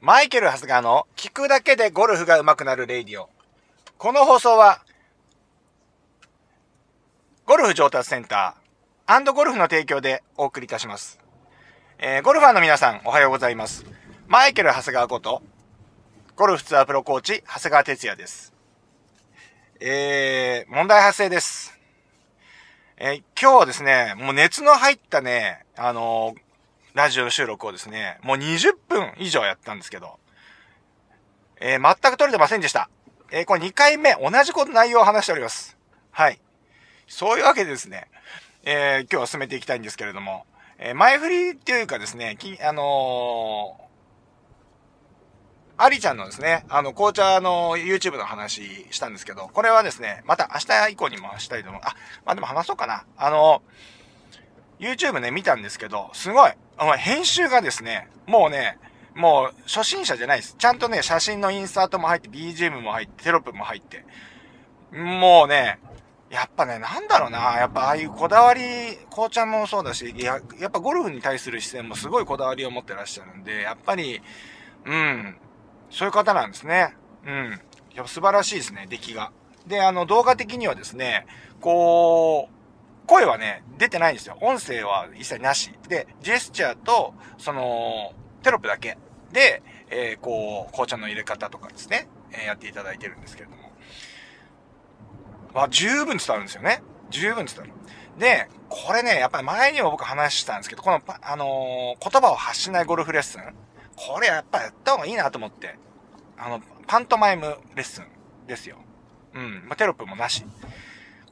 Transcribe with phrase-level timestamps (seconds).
[0.00, 3.28] マイケル・ハスガーの聞くだけでゴルフが上手くなる radio。
[3.98, 4.82] この放送は、
[7.44, 11.20] ゴルフ上達センターゴルフの提供でお送りいたします。
[11.98, 13.84] えー、ゴルファーの皆さん、おはようございます。
[14.26, 15.42] マイケル・ハスガーこと、
[16.34, 18.54] ゴルフツアープロコーチ、長谷川哲也です。
[19.80, 21.78] えー、問題発生です。
[22.96, 26.49] えー、今日はですね、もう熱の入ったね、あのー
[26.94, 30.18] ラジオ収録をですね、もう20分以上やったんですけど、
[31.60, 32.90] えー、全く撮れてませんでした。
[33.30, 35.76] えー、これ2回目、同じこと内容を話しております。
[36.10, 36.40] はい。
[37.06, 38.08] そういうわけでですね、
[38.64, 40.46] えー、今日は進めていきたいんですけれども、
[40.78, 43.78] え前振りっていうかですね、き、あの
[45.76, 51.80] アリちゃんのですね、あの、紅茶の YouTube の話したんですけど、これはですね、また明日以降にもしたいと思う。
[51.84, 51.94] あ、
[52.26, 53.04] まあ、でも話そうかな。
[53.16, 53.62] あの
[54.80, 56.52] YouTube ね、見たんですけど、すごい。
[56.78, 58.78] あ編集がですね、もうね、
[59.14, 60.56] もう初心者じゃないです。
[60.58, 64.04] ちゃんとね、写真のインサートも入って、BGM も入って、テロップも入って。
[64.92, 65.78] もうね、
[66.30, 68.62] やっぱね、なんだろうな、やっぱああいうこだわり、
[69.10, 74.22] 紅茶もそうだし、や、やっぱゴルフに対する視線もすごいこだわりを持ってらっしゃるんで、やっぱり、
[74.86, 75.36] うん、
[75.90, 76.94] そういう方なんですね。
[77.26, 77.60] うん。
[77.94, 79.32] やっぱ素晴らしいですね、出来が。
[79.66, 81.26] で、あの、動画的にはですね、
[81.60, 82.59] こう、
[83.10, 84.38] 声はね、出てないんですよ。
[84.40, 85.72] 音声は一切なし。
[85.88, 88.12] で、ジェスチャーと、その、
[88.44, 88.98] テロップだけ
[89.32, 93.72] で、えー、こう、紅茶の入れ方とかですね、えー、やっていただいてるんですけれども。
[95.52, 96.84] まあ、十分伝わるんですよね。
[97.10, 97.72] 十分伝わる。
[98.16, 103.42] で、これね、やっぱり前にも僕話したんですけど、この、あのー、言葉を発しないゴルフレッスン。
[103.96, 105.74] これやっぱやった方がいいなと思って。
[106.38, 108.06] あの、パントマイムレッスン
[108.46, 108.76] ですよ。
[109.34, 109.64] うん。
[109.66, 110.44] まあ、テロップもなし。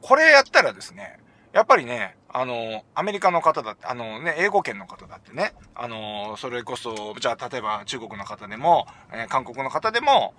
[0.01, 1.19] これやったらですね、
[1.51, 10.33] やっぱりね、あの、アメリカの方だって、あのね、英語圏の方だってね、あの、それこそ、じゃあ、例えば中国の方でも、えー、韓国の方でも、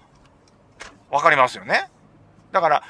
[1.11, 1.91] わかりますよね。
[2.53, 2.83] だから、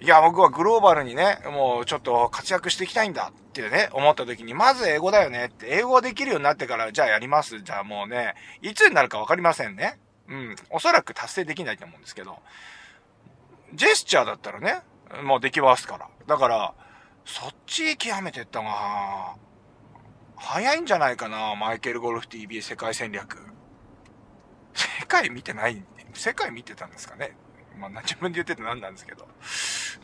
[0.00, 7.60] いや、僕はグローバルにね、もうちょっと活躍していきたいんだってね、思った時に、まず英語だよねって、英語ができるようになってから、じゃあやります。
[7.62, 10.00] じゃあもうね、いつになるかわかりませんね。
[10.28, 10.56] うん。
[10.70, 12.38] おそらく達成できないと思うんですけど、
[13.72, 14.82] ジェスチャーだったらね、
[15.22, 16.08] もうできますから。
[16.26, 16.74] だから、
[17.24, 19.36] そっち極めてったが、
[20.36, 23.38] 早いんじゃないかな、マイケルゴルフ TV 世界戦略。
[24.74, 25.82] 世界見てない、
[26.12, 27.36] 世界見てたんですかね。
[27.78, 29.26] まあ、自分で言ってて何なんですけど。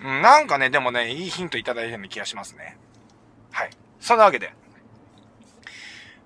[0.02, 2.78] なんかね、でもね、いいヒントいただいたような気がしますね。
[3.52, 3.70] はい。
[4.00, 4.54] そんなわけで。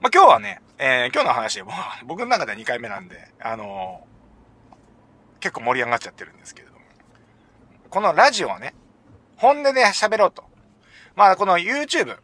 [0.01, 1.63] まあ、今日はね、えー、今日の話、
[2.05, 6.81] 僕の中では2回目なんで、あのー、結構盛り上がっちゃってるんですけれども。
[7.91, 8.75] このラジオはね、
[9.37, 10.54] 本音で喋ろうと。
[11.17, 12.17] まあ、この YouTube。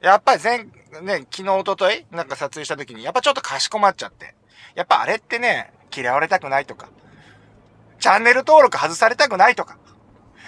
[0.00, 0.58] やっぱり前、
[1.02, 4.34] ね、昨日、おとといなんか撮影した時に、やっぱちょっとかしこまっちゃって。
[4.74, 6.88] やっぱあれってね、嫌われたくないとか、
[7.98, 9.76] チャンネル登録外されたくないとか、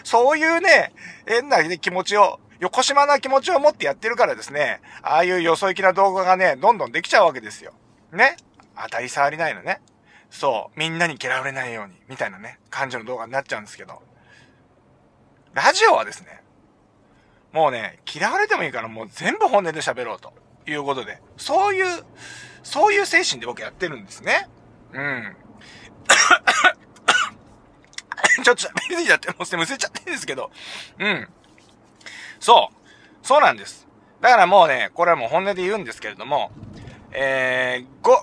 [0.05, 0.93] そういうね、
[1.27, 7.73] 変な、気持ちを、横島な気持ちを持ってやってるからですね、ああいうよそ行きな動画がね、どんどんできちゃうわけですよ。
[8.13, 8.37] ね
[8.77, 9.81] 当たり障りないのね。
[10.31, 10.79] そう。
[10.79, 14.01] みんなに嫌われないように、みたいなね、感じの動画になっちゃうんですけど。
[15.55, 16.43] ラジオはですね、
[17.53, 20.33] もうね、嫌われてもいいからもう全部本音で喋ろうと
[20.67, 21.87] いうことで、そういう、
[22.63, 24.49] そういう精神で僕やってるんですね。
[24.93, 25.37] うん。
[28.45, 30.51] ちょっと喋りすぎちゃって、もうすでむせちゃってるんですけど。
[30.99, 31.29] うん。
[32.39, 33.27] そう。
[33.27, 33.89] そうなんです。
[34.21, 36.53] だからもうね、これはもう本音で言うんですけれども、
[37.13, 38.23] えー、ご、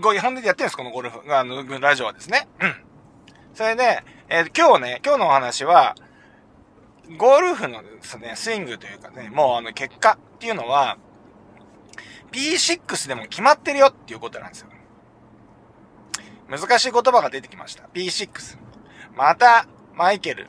[0.00, 2.48] ご、本音でやってるんです、このゴルフ、あの、ラジオはですね。
[2.60, 2.74] うん。
[3.54, 5.96] それで、えー、今日ね、今日のお話は、
[7.16, 10.98] ゴルフのですね、スイングというかね、もうあの結果っていうのは、
[12.30, 14.68] P6 でも決まってるよっていうことなんですよ。
[16.48, 17.84] 難しい言葉が出てきました。
[17.94, 18.58] P6。
[19.16, 20.46] また、マイケル。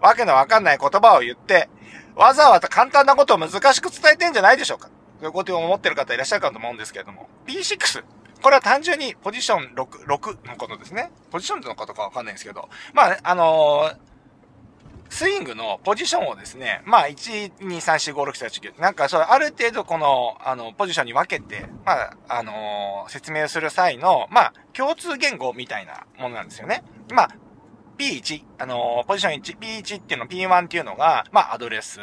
[0.00, 1.68] わけのわかんない言葉を言って、
[2.14, 4.90] わざわざ簡単なことを難しく伝えてんじゃないでしょうか。
[5.18, 7.28] そういうことを思ってる方いらっしゃるかと思うんですけれども。
[7.46, 8.04] P6。
[8.42, 11.10] これは単純にポジション6、6のことですね。
[11.30, 12.68] ポジションのことかわかんないんですけど。
[12.92, 14.07] まあ、あのー
[15.10, 26.84] スイングのポジションをですね、まあ、1、2、3、4、5、6、7、8、9、なんか、そう、ある程度この、あの、ポジションに分けて、まあ、あのー、説明する際の、まあ、共通言語みたいなものなんですよね。
[27.12, 27.30] まあ、
[27.96, 32.00] P1、あのー、ポジション1、P1 っていうの、P1 っていうのが、まあ、アドレス。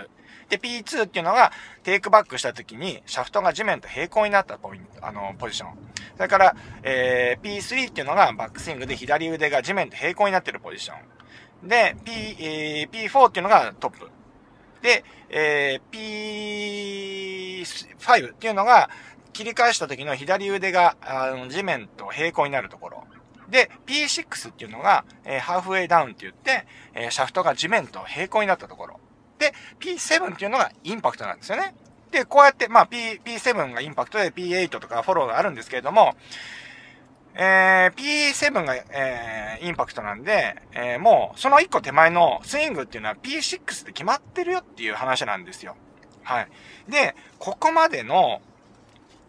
[0.50, 1.52] で、P2 っていうのが、
[1.84, 5.78] テイクバックした時に、シャフトが地面と平行になったポイント、あの、ポジション。
[6.18, 11.15] それから、えー、P3 っていうのが、バックスイングで左腕が地面と平行になってるポジション。
[11.66, 14.10] で、P、えー、P4 っていうのがトップ。
[14.82, 18.90] で、えー、P5 っていうのが、
[19.34, 23.04] 切り返した時の左腕が、あの、地面と平行になるところ。
[23.50, 29.00] で、P6 っていうのが、えー、ハーフウェイダウンって言って、えー、シャフトが地面と平行になったところ。
[29.40, 31.76] で、P7 っていうのがインパクトなんですよね。
[32.12, 36.16] で、こうやって、まあ、P、P7 がインパクトで P8 とかフォローがあるんですけれども、
[37.38, 45.76] えー、P7 が、えー、インパクトなんで、えー、もう、その一個手前のスイングっていうのは P6 で決まってるよっていう話なんですよ。
[46.24, 46.48] はい。
[46.90, 48.42] で、ここまでの、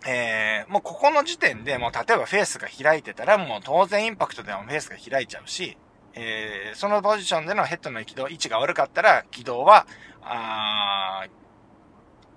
[0.07, 5.77] えー、もうここの時点でもう例えばフェースが開いてたらもう当然インパクトでもフェースが開いちゃうし、
[6.15, 9.87] えー、そのポジションでのヘッドの軌道、位置が悪かったら軌道は、
[10.23, 11.31] あー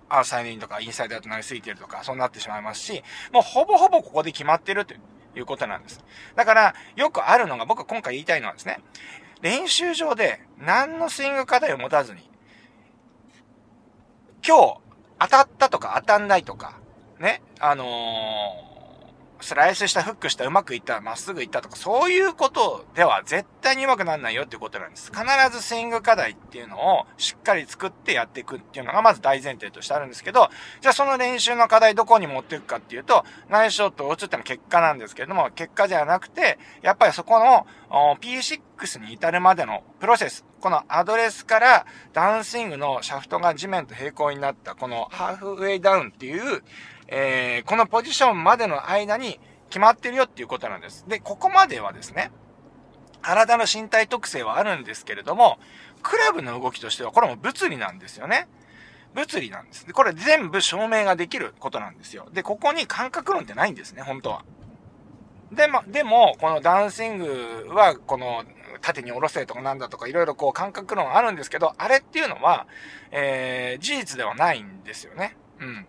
[0.10, 4.96] アーサイドインとかインサイドアウトなりすぎてるとか、そうなってしまいますし、もうほぼほぼここで決まってると
[5.36, 6.04] いうことなんです。
[6.36, 8.80] だから、よくあるのが、僕は今回言いたいのはですね、
[9.42, 12.30] 練習場で何のスイング課題を持たずに、
[14.46, 14.78] 今日
[15.20, 16.80] 当たったとか当たんないとか、
[17.20, 18.69] ね、あのー
[19.42, 25.12] スライスしたフックしたうまくいった、まっすぐいったとか、そういうことでは絶対にうまくならないよっていうことなんです。
[25.12, 30.50] 必ずスイング課題っていうのをしっかり作ってやっていくっていうのがまず大前提としてあるんですけど、
[30.82, 37.66] じゃあその練習の課題どこに持っていくかっていうと、ナイスショットを打つってのは結果なんですけれども、結果じゃなくて、やっぱりそこの
[38.20, 46.64] P6 に至るまでのプロセス、このアドレスからダウンスイングのシャフトが地面と平行になったこのハーフウェイダウンっていう
[47.12, 49.40] えー、このポジションまでの間に
[49.70, 51.06] 決まってるよっていうことなんです。
[51.08, 52.32] で、ここまではですね、
[53.22, 55.58] 体の身体特性はあるんですけれども、
[56.04, 58.48] クラブの動きとしてはこれも物理なんですよね。
[59.16, 59.88] 物理なんです。
[59.88, 62.28] で、これ全部証明ができることなんですよ。
[62.32, 64.46] で、ここに感覚論ってないんですね、本当は。
[65.52, 68.44] でも、でも、このダンシングは、この、
[68.82, 72.68] 縦に下ろせとかなんだとか、いろいろこう感覚論あるんですけど、あれっていうのは、
[73.12, 75.36] えー、事実ではないんですよね。
[75.60, 75.88] うん。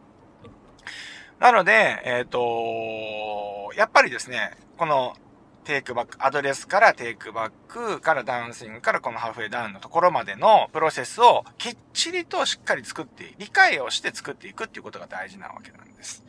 [1.40, 5.16] なので、えっ、ー、と、やっぱりですね、この
[5.64, 16.22] テイクバック、アドレスからテイクバックからダウンスイングからこのハーフウェイダウンのところまでのプロセスをきっちりとしっかり作って、理解をして作っていくっていうことが大事なわけなんです。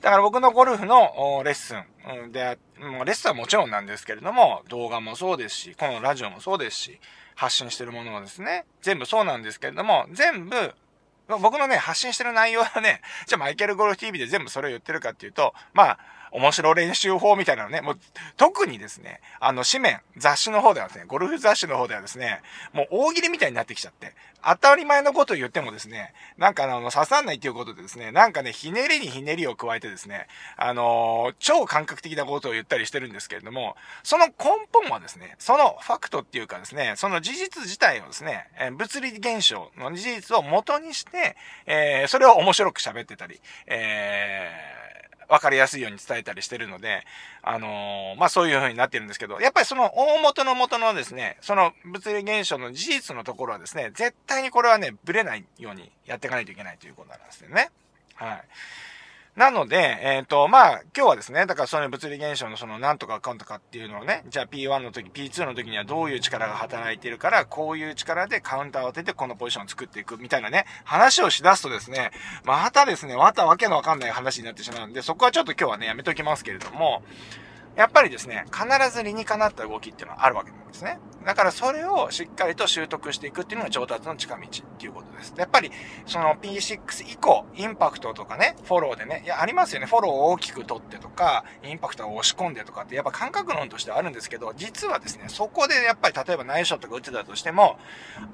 [0.00, 6.98] だから僕のゴルフのレッスンで、レッスンはもちろんなんですけれども、動画もそうですし、このラジオもそうですし、
[7.34, 10.74] 発信してるものもですね、全部そうなんですけれども、全部
[11.28, 15.98] 僕のね、発信してる内容はね、じゃあマイケルゴルフ TV で全部それを言ってるかっていうと、まあ、
[16.36, 17.98] 面白練習法みたいなのね、もう、
[18.36, 22.42] 特にですね、あの、紙面、雑誌の方ではですね、ゴルフ雑誌の方ではですね、
[22.74, 24.12] もう大喜利みたいになってきちゃって、
[24.44, 30.26] 当たり前のことを言ってもですね、なんかあの、刺さんないっていうことでですね、なんかね、ひねりにひねりを加えてですね、
[30.58, 34.34] あのー、超感覚的なことを言ったりしてるんですけれども、その根
[34.72, 47.04] 本はですね、そのファクトっていうかですね、その事実自体をですね、え物理現象の事実を元にして、えー、それを面白く喋ってたり、えー、分かりやすいように伝えたりしてるので、
[47.42, 57.70] あのー、まあ、そういう風になってるんですけど、やっぱりその大元の元のですね、その物理現象の事実のところはですね、絶対にこれはね、ブレないようにやっていかないといけないということなんですよね。
[58.14, 58.44] はい。
[59.36, 72.12] なので、えっ、ー、と、まあ、今日はですね、だからその物理現象のその何とかかんとかっていうのをね、じゃあ P1 の時、P2 の時にはどういう力が働いてるから、こういう力でカウンターを当ててこのポジションを作っていくみたいなね、話をしだすとですね、
[72.44, 77.02] またですね、またわけのわかんない話になってしまうんで、そこはちょっと今日はね、やめときますけれども、
[77.76, 80.98] やっぱりですね、必ず理にかなった動きっていうのはあるわけなんですね。
[81.26, 85.34] だからそれをしっかりと習得していくっていうのが上達の近道っていうことです。
[85.36, 85.72] やっぱり、
[86.06, 89.86] その P6 以降、インパクトとかね、フォローでね、いや、ありますよね。
[89.86, 97.76] フォローを大きく取ってとか、インパクトを押し込んでとかって、やっぱ感覚論としてはあるんですけど、実はですね、そこでやっぱり例えばナイスショットが打ってたとしても、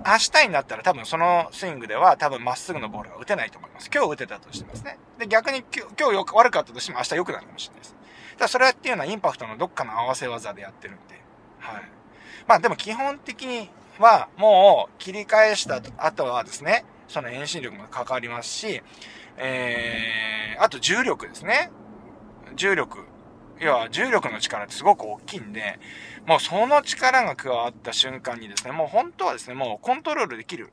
[0.04, 3.90] 明日になったら多分そのスイングでは多分まっすぐのボールが打てないと思います。
[3.92, 4.98] 今日打てたとしてますね。
[5.18, 8.01] で、逆に今日よく悪かったとしても明日良くなるかもしれないです。
[8.42, 11.20] だそれっていうのはインパクトのどっかの合わせ技でやってるんで、
[11.58, 11.82] はい。
[12.46, 18.82] まあでも基本的にはもう切り返した後はですね、その遠心力も関わりますし、
[19.38, 21.70] えー、あと重力ですね。
[22.56, 23.04] 重力。
[23.60, 25.78] 要は重力の力ってすごく大きいんで、
[26.26, 30.72] もうその力が加わった瞬間にですね、もう本当はですね、もうコントロールできる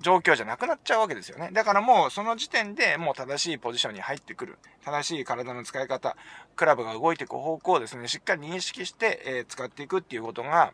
[0.00, 1.50] 状況じゃなくなっちゃうわけですよね。
[1.52, 4.58] だからもうその時点でもう正しいポジションに入ってくる。
[4.84, 6.16] 正しい体の使い方、
[6.56, 10.72] クラブが動いていく方向をですね、しっかり認識して、え、使っていくっていうことが、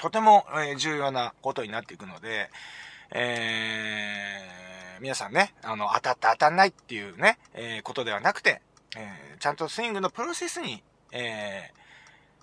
[0.00, 2.50] とても、え、重要なことになっていくので、
[3.12, 8.62] えー、皆さんね、あの、当たって当たんないっていうね、えー、ことではなくて、
[8.96, 11.80] えー、ちゃんとスイングのプロセスに、えー、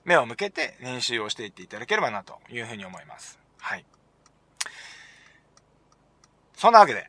[0.04, 3.40] 目を向けて練習をしていっていただければなというふうに思います。
[3.60, 3.86] はい。
[6.58, 7.08] そんなわけで、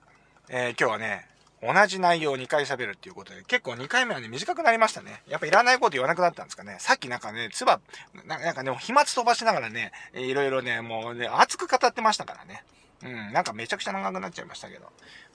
[0.50, 1.26] えー、今日はね、
[1.62, 5.22] 同じ内容を2回喋るっていうことで、結構2回目はね、短くなりましたね。
[5.26, 6.76] やっぱいらないこと言わなくなったんですかね。
[6.80, 7.80] さっきなんかね、つば、
[8.26, 12.62] なんかね、飛沫飛ばしながらね、いろいろね、もうね、熱く語ってましたからね。
[13.02, 14.84] うん、なんかめちゃくちゃ長くなっちゃいましたけど。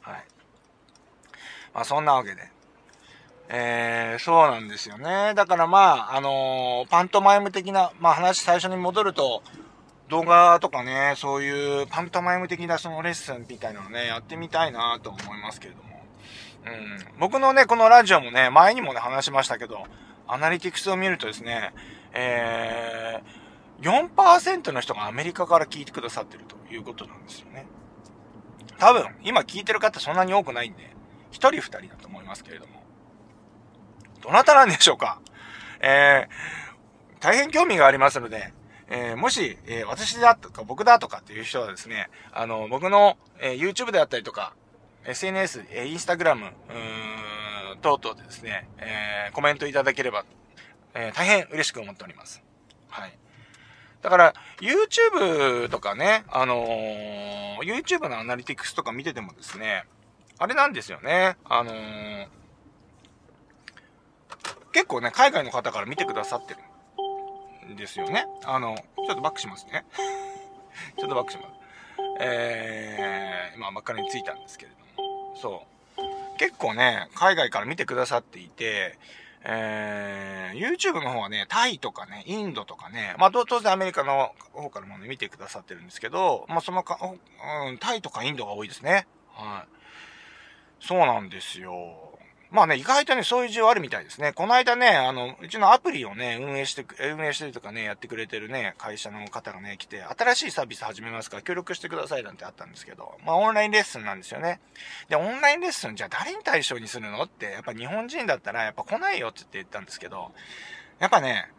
[0.01, 0.25] はい。
[1.74, 2.51] まあそんなわけで。
[3.50, 5.34] えー、そうなんですよね。
[5.34, 9.41] だからまあ、あのー、パントマイム的な、まあ話最初に戻ると、
[10.13, 16.05] 動画とかね、そういうパントマイム的なそのレッスンみたいなのね、やってみたいなと思いますけれども。
[16.67, 17.20] うん。
[17.20, 19.86] 僕のね、このラジオもね、前にもね、話しましたけど、
[20.27, 21.74] アナリティクスを見るとですね、
[22.13, 27.65] えー、4%の人がアメリカから聞いてくださってるということなんですよね。
[28.77, 30.91] 多分、今聞いてる方そんなに多くないんで、
[31.32, 32.84] 1人2人だと思いますけれども。
[34.22, 35.20] どなたなんでしょうか
[35.82, 38.53] えー、大変興味がありますので、
[38.95, 44.53] えー、もし、えー、私だとか僕だとかっていう人はですね、あの、僕の、えー、YouTube であったりとか、
[45.03, 50.25] SNS、えー、Instagram、うーん、等々でですね、えー、コメントいただければ、
[50.93, 52.43] えー、大変嬉しく思っております。
[52.88, 53.17] はい。
[54.03, 59.85] だから、YouTube とかね、あのー、YouTube のアナリティクスとか見ててもですね、
[60.38, 62.27] あれなんですよね、あのー、
[64.71, 66.59] 結構ね、海外の方から見てくださってる
[67.75, 68.25] ですよね。
[68.46, 69.86] あの、ちょっとバックしますね。
[70.98, 71.50] ちょっとバックします。
[72.20, 75.65] えー、今、真っ赤についたんですけれども、そ
[75.98, 76.38] う。
[76.38, 78.98] 結構ね、海外から見てくださっていて、
[79.46, 86.98] えー、YouTube の方はね、タイとかね、インドとかね、まあ、当然アメリカの方からもね、見てくださってるんですけど、まあ、そのか、
[87.67, 89.05] うん、タイとかインドが多いですね。
[89.34, 90.86] はい。
[90.86, 92.12] そうなんですよ。
[92.53, 94.31] まあね、意外とね、そういう需要あるみたいですね。
[94.31, 104.62] この間ね、あの、うちのアプリをね、運営して、運営してるとかね、やってくれてるね、会社の方がね、来て、新しいサービス始めますから協力してくださいなんてあったんですけど、まあオンラインレッスンなんですよね。
[105.10, 110.31] で、オンラインレッスンじゃあ誰に対象にするのって、やっぱ日本人だったらやっぱ来ないよって言ったんですけど、
[111.00, 111.50] やっぱね、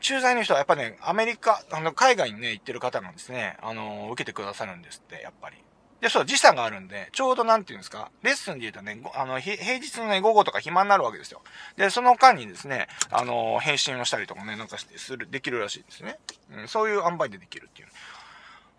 [0.00, 5.58] 駐在の人はやっぱね、アメリカ、あの、海外にね、行ってる方なんですね、あの、受けてくださるんですって、やっぱり。
[6.00, 11.42] で、そう、時差があるんで、ちょうどなんていうんですか、レッスンで言うとね、あの、平日のね、午後とか暇になるわけですよ。
[11.76, 16.18] で、その間にですね、あの、返信をしたりとかね、なんか、する、できるらしいんですね。
[16.52, 17.88] うん、そういう塩梅でできるっていう。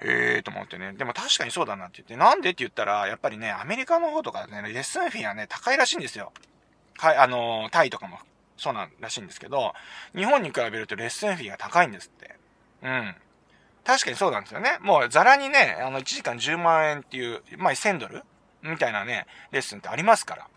[0.04, 0.94] ええーと思ってね。
[0.94, 6.32] でも確かにそうだなって言って、なんでって言ったら、やっぱりね、アメリカの方とかね、レッスンフィーはね、高いらしいんですよ。
[6.98, 8.20] はい、あのタイとかも
[8.58, 9.74] そうなんらしいんですけど、
[10.16, 12.36] 日本に比べるとレッスンフィーが高いんですって。
[12.84, 13.16] うん。
[13.84, 14.78] 確かにそうなんですよね。
[14.82, 18.24] もう、ザラにね、あの、1時間10万円っていう、まあ、1000ドル？
[18.62, 20.48] みたいなね、レッスンってありますから。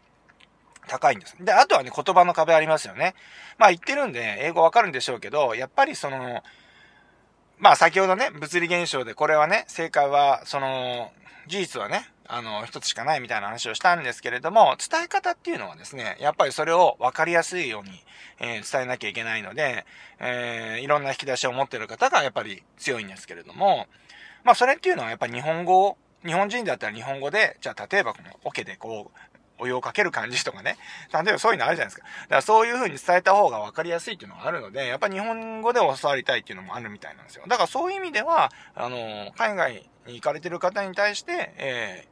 [0.87, 1.37] 高いんです。
[1.41, 3.15] で、あとはね、言葉の壁ありますよね。
[3.59, 6.43] まあ、言ってるんで、英語わかるんでしょうけど、やっぱりその、
[7.59, 11.13] まあ、先ほどね、物理現象で、これはね、正解は、その、
[11.47, 17.91] 事実はね、あの、一つしかないみたいな話をしたんですけれども、伝え方っていうのはですね、やっぱりそれを分かりやすいように、
[18.41, 19.85] えー、伝えなきゃいけないので、
[20.21, 23.87] えー、いろんな引き出しを持ってる方がやっぱり強いんですけれども、
[24.43, 29.19] まあそれっていうのはやっぱ日本語、日本人だったら日本語で、じゃあ例えばこのオケでこう、
[29.59, 30.77] お湯をかける感じとかね。
[31.13, 32.07] 例えばそういうのあるじゃないですか。
[32.23, 37.45] だからそういう風に伝えた方が分かりやすいっていうのがあるので、やっぱ日本語で教わりたいっていうのもあるみたいなんですよ。
[37.47, 42.09] だからそういう意味では、あの、海外に行かれてる方に対して、え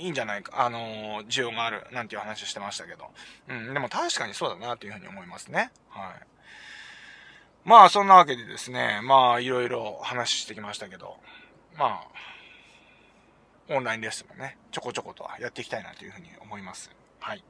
[0.00, 3.10] いいんじゃないか、あの需要がある、なんていう話してましたけど。
[3.48, 5.70] うん、でも確かにそうだな、というふうに思いますね。
[5.90, 6.26] はい。
[7.64, 11.18] まあ、そんなわけでですね、まあ、いろいろ話してきましたけど、
[11.76, 12.08] まあ、
[13.68, 16.90] オンラインレッスンもね、ちょこちょことはやっていきたいなというふうに思います。
[17.20, 17.44] はい。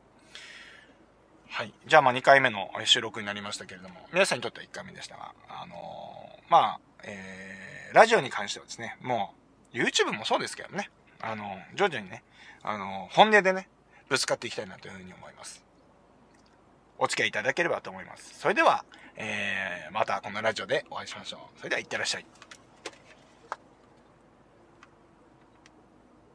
[1.48, 1.72] はい。
[1.86, 9.34] じゃあ、まあ、2回目の収録になりましたけれども、皆さんにとっては1回目でしたが、あのー、まあ、えー、ラジオに関してはですね、も
[9.72, 12.22] う、YouTube もそうですけどね、あの、徐々にね、
[12.62, 13.68] あの、本音でね、
[14.08, 15.64] ぶつかっていきたいなというふうに思います。
[16.98, 18.38] お付き合いいただければと思います。
[18.38, 18.84] それでは、
[19.16, 21.58] えー、またこのラジオでお会いしましょう。
[21.58, 22.26] それでは、いってらっしゃい。